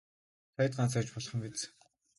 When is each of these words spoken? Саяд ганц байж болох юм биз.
Саяд 0.55 0.73
ганц 0.77 0.93
байж 0.95 1.07
болох 1.13 1.33
юм 1.35 1.41
биз. 1.45 1.61